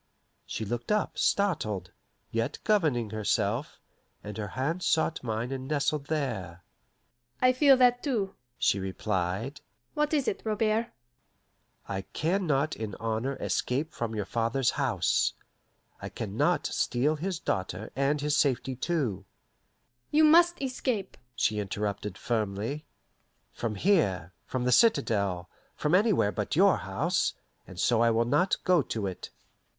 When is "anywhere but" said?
25.93-26.55